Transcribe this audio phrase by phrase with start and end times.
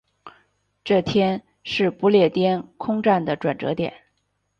[0.83, 3.93] 这天是不列颠空战的转折点。